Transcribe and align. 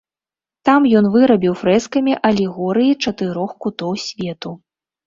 Там 0.69 0.87
ён 1.01 1.05
вырабіў 1.17 1.53
фрэскамі 1.61 2.17
алегорыі 2.31 2.97
чатырох 3.03 3.57
кутоў 3.69 3.93
свету. 4.09 4.61